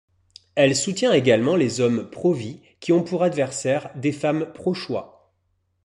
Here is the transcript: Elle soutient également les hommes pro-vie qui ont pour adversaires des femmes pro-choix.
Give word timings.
Elle 0.55 0.75
soutient 0.75 1.13
également 1.13 1.55
les 1.55 1.79
hommes 1.79 2.09
pro-vie 2.09 2.59
qui 2.79 2.91
ont 2.91 3.03
pour 3.03 3.21
adversaires 3.21 3.91
des 3.95 4.11
femmes 4.11 4.51
pro-choix. 4.51 5.31